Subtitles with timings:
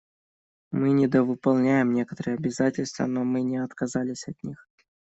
[0.71, 4.65] Мы недовыполняем некоторые обязательства, но мы не отказались от них.